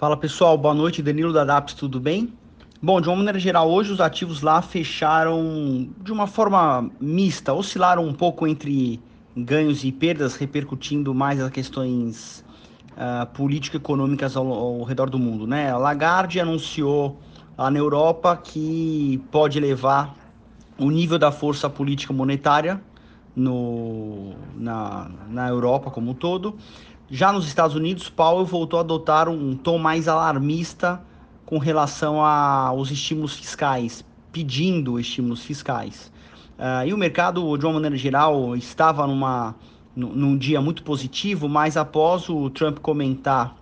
Fala 0.00 0.16
pessoal, 0.16 0.56
boa 0.56 0.72
noite, 0.72 1.02
Danilo 1.02 1.30
da 1.30 1.44
DAPS, 1.44 1.74
tudo 1.74 2.00
bem? 2.00 2.32
Bom, 2.80 3.02
de 3.02 3.08
uma 3.10 3.16
maneira 3.16 3.38
geral, 3.38 3.70
hoje 3.70 3.92
os 3.92 4.00
ativos 4.00 4.40
lá 4.40 4.62
fecharam 4.62 5.90
de 6.02 6.10
uma 6.10 6.26
forma 6.26 6.90
mista, 6.98 7.52
oscilaram 7.52 8.06
um 8.06 8.14
pouco 8.14 8.46
entre 8.46 8.98
ganhos 9.36 9.84
e 9.84 9.92
perdas, 9.92 10.36
repercutindo 10.36 11.12
mais 11.12 11.38
as 11.38 11.50
questões 11.50 12.42
uh, 12.92 13.26
político-econômicas 13.34 14.38
ao, 14.38 14.50
ao, 14.50 14.82
redor 14.84 15.10
do 15.10 15.18
mundo. 15.18 15.46
Né? 15.46 15.70
A 15.70 15.76
Lagarde 15.76 16.40
anunciou 16.40 17.20
lá 17.58 17.70
na 17.70 17.78
Europa 17.78 18.34
que 18.38 19.22
pode 19.30 19.60
levar 19.60 20.16
o 20.78 20.90
nível 20.90 21.18
da 21.18 21.30
força 21.30 21.68
política 21.68 22.10
monetária 22.10 22.80
no, 23.36 24.32
na, 24.56 25.10
na 25.28 25.46
Europa 25.46 25.90
como 25.90 26.12
um 26.12 26.14
todo. 26.14 26.56
Já 27.12 27.32
nos 27.32 27.44
Estados 27.48 27.74
Unidos, 27.74 28.08
Powell 28.08 28.46
voltou 28.46 28.78
a 28.78 28.82
adotar 28.82 29.28
um 29.28 29.56
tom 29.56 29.78
mais 29.78 30.06
alarmista 30.06 31.02
com 31.44 31.58
relação 31.58 32.24
aos 32.24 32.92
estímulos 32.92 33.34
fiscais, 33.34 34.04
pedindo 34.30 34.96
estímulos 34.96 35.42
fiscais. 35.42 36.12
Uh, 36.56 36.86
e 36.86 36.94
o 36.94 36.96
mercado, 36.96 37.56
de 37.58 37.66
uma 37.66 37.74
maneira 37.74 37.96
geral, 37.96 38.54
estava 38.54 39.08
numa, 39.08 39.56
num 39.96 40.38
dia 40.38 40.60
muito 40.60 40.84
positivo, 40.84 41.48
mas 41.48 41.76
após 41.76 42.28
o 42.28 42.48
Trump 42.48 42.78
comentar 42.78 43.56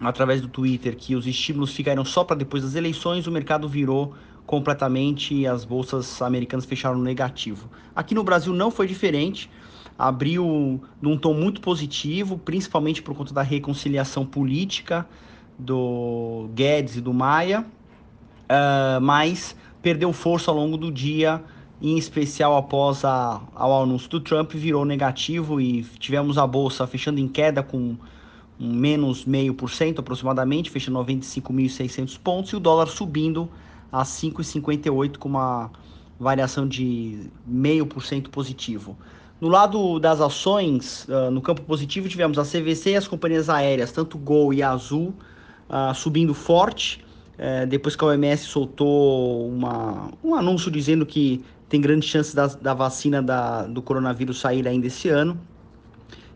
através 0.00 0.40
do 0.40 0.46
Twitter 0.46 0.96
que 0.96 1.16
os 1.16 1.26
estímulos 1.26 1.74
ficariam 1.74 2.04
só 2.04 2.22
para 2.22 2.36
depois 2.36 2.62
das 2.62 2.76
eleições, 2.76 3.26
o 3.26 3.32
mercado 3.32 3.68
virou 3.68 4.14
completamente 4.46 5.34
e 5.34 5.48
as 5.48 5.64
bolsas 5.64 6.22
americanas 6.22 6.64
fecharam 6.64 7.00
negativo. 7.00 7.68
Aqui 7.96 8.14
no 8.14 8.22
Brasil 8.22 8.52
não 8.52 8.70
foi 8.70 8.86
diferente 8.86 9.50
abriu 9.98 10.80
num 11.00 11.16
tom 11.16 11.34
muito 11.34 11.60
positivo, 11.60 12.38
principalmente 12.38 13.02
por 13.02 13.14
conta 13.14 13.32
da 13.32 13.42
reconciliação 13.42 14.26
política 14.26 15.06
do 15.58 16.48
Guedes 16.54 16.96
e 16.96 17.00
do 17.00 17.14
Maia, 17.14 17.60
uh, 17.60 19.00
mas 19.00 19.56
perdeu 19.80 20.12
força 20.12 20.50
ao 20.50 20.56
longo 20.56 20.76
do 20.76 20.90
dia, 20.90 21.42
em 21.80 21.96
especial 21.96 22.56
após 22.56 23.04
a, 23.04 23.40
ao 23.54 23.82
anúncio 23.82 24.08
do 24.08 24.20
Trump, 24.20 24.52
virou 24.52 24.84
negativo 24.84 25.60
e 25.60 25.82
tivemos 25.98 26.38
a 26.38 26.46
bolsa 26.46 26.86
fechando 26.86 27.20
em 27.20 27.28
queda 27.28 27.62
com 27.62 27.96
um 28.58 28.72
menos 28.72 29.24
meio 29.24 29.52
por 29.54 29.70
cento 29.70 30.00
aproximadamente, 30.00 30.70
fechando 30.70 30.98
95.600 31.00 32.18
pontos, 32.18 32.52
e 32.52 32.56
o 32.56 32.60
dólar 32.60 32.86
subindo 32.86 33.48
a 33.92 34.02
5,58 34.02 35.18
com 35.18 35.28
uma 35.28 35.70
variação 36.18 36.66
de 36.66 37.30
meio 37.46 37.86
por 37.86 38.02
cento 38.02 38.30
positivo. 38.30 38.96
No 39.40 39.48
lado 39.48 39.98
das 39.98 40.20
ações, 40.20 41.06
uh, 41.08 41.30
no 41.30 41.42
campo 41.42 41.62
positivo, 41.62 42.08
tivemos 42.08 42.38
a 42.38 42.44
CVC 42.44 42.90
e 42.90 42.96
as 42.96 43.08
companhias 43.08 43.50
aéreas, 43.50 43.90
tanto 43.92 44.16
Gol 44.16 44.54
e 44.54 44.62
Azul, 44.62 45.14
uh, 45.68 45.94
subindo 45.94 46.32
forte. 46.32 47.04
Uh, 47.34 47.66
depois 47.66 47.96
que 47.96 48.04
a 48.04 48.08
OMS 48.08 48.44
soltou 48.44 49.48
uma, 49.48 50.10
um 50.22 50.34
anúncio 50.34 50.70
dizendo 50.70 51.04
que 51.04 51.44
tem 51.68 51.80
grande 51.80 52.06
chance 52.06 52.34
da, 52.34 52.46
da 52.46 52.72
vacina 52.74 53.20
da, 53.20 53.66
do 53.66 53.82
coronavírus 53.82 54.38
sair 54.38 54.66
ainda 54.68 54.86
esse 54.86 55.08
ano. 55.08 55.38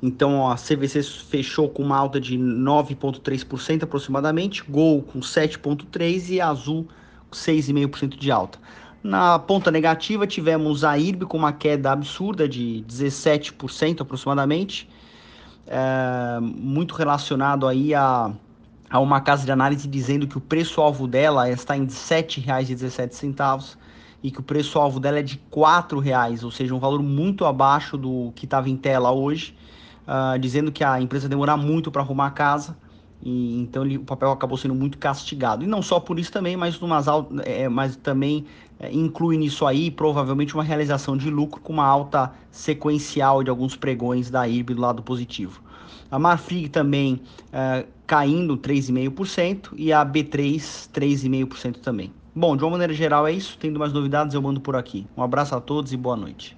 Então 0.00 0.48
a 0.48 0.54
CVC 0.54 1.02
fechou 1.02 1.68
com 1.68 1.82
uma 1.82 1.96
alta 1.96 2.20
de 2.20 2.38
9,3% 2.38 3.82
aproximadamente, 3.82 4.62
Gol 4.68 5.02
com 5.02 5.20
7,3% 5.20 6.28
e 6.28 6.40
Azul 6.40 6.86
com 7.30 7.36
6,5% 7.36 8.16
de 8.16 8.30
alta. 8.30 8.58
Na 9.04 9.38
ponta 9.38 9.70
negativa, 9.70 10.26
tivemos 10.26 10.82
a 10.82 10.96
IRB 10.96 11.26
com 11.26 11.36
uma 11.36 11.52
queda 11.52 11.92
absurda 11.92 12.48
de 12.48 12.82
17% 12.88 14.00
aproximadamente, 14.00 14.88
é, 15.66 16.40
muito 16.40 16.94
relacionado 16.94 17.68
aí 17.68 17.94
a, 17.94 18.32
a 18.88 19.00
uma 19.00 19.20
casa 19.20 19.44
de 19.44 19.52
análise 19.52 19.86
dizendo 19.86 20.26
que 20.26 20.38
o 20.38 20.40
preço-alvo 20.40 21.06
dela 21.06 21.50
está 21.50 21.76
em 21.76 21.82
R$ 21.82 21.88
7,17 21.88 23.76
e 24.22 24.30
que 24.30 24.40
o 24.40 24.42
preço-alvo 24.42 24.98
dela 24.98 25.18
é 25.18 25.22
de 25.22 25.34
R$ 25.34 25.42
4,00, 25.54 26.42
ou 26.42 26.50
seja, 26.50 26.74
um 26.74 26.78
valor 26.78 27.02
muito 27.02 27.44
abaixo 27.44 27.98
do 27.98 28.32
que 28.34 28.46
estava 28.46 28.70
em 28.70 28.76
tela 28.76 29.12
hoje, 29.12 29.54
uh, 30.08 30.38
dizendo 30.38 30.72
que 30.72 30.82
a 30.82 30.98
empresa 30.98 31.28
demorar 31.28 31.58
muito 31.58 31.90
para 31.90 32.00
arrumar 32.00 32.28
a 32.28 32.30
casa 32.30 32.74
e, 33.24 33.58
então 33.62 33.84
ele, 33.84 33.96
o 33.96 34.04
papel 34.04 34.30
acabou 34.30 34.58
sendo 34.58 34.74
muito 34.74 34.98
castigado. 34.98 35.64
E 35.64 35.66
não 35.66 35.80
só 35.80 35.98
por 35.98 36.18
isso 36.18 36.30
também, 36.30 36.56
mas, 36.56 36.80
umas, 36.82 37.06
é, 37.44 37.68
mas 37.68 37.96
também 37.96 38.44
é, 38.78 38.92
inclui 38.92 39.38
nisso 39.38 39.66
aí 39.66 39.90
provavelmente 39.90 40.52
uma 40.54 40.62
realização 40.62 41.16
de 41.16 41.30
lucro 41.30 41.60
com 41.60 41.72
uma 41.72 41.86
alta 41.86 42.32
sequencial 42.50 43.42
de 43.42 43.48
alguns 43.48 43.74
pregões 43.74 44.30
da 44.30 44.46
IRB 44.46 44.74
do 44.74 44.82
lado 44.82 45.02
positivo. 45.02 45.62
A 46.10 46.18
Marfrig 46.18 46.68
também 46.68 47.20
é, 47.50 47.86
caindo 48.06 48.58
3,5% 48.58 49.70
e 49.76 49.90
a 49.92 50.04
B3 50.04 50.90
3,5% 50.92 51.78
também. 51.78 52.12
Bom, 52.36 52.56
de 52.56 52.64
uma 52.64 52.72
maneira 52.72 52.92
geral 52.92 53.26
é 53.26 53.32
isso. 53.32 53.56
Tendo 53.58 53.78
mais 53.78 53.92
novidades 53.92 54.34
eu 54.34 54.42
mando 54.42 54.60
por 54.60 54.76
aqui. 54.76 55.06
Um 55.16 55.22
abraço 55.22 55.54
a 55.54 55.60
todos 55.60 55.92
e 55.92 55.96
boa 55.96 56.16
noite. 56.16 56.56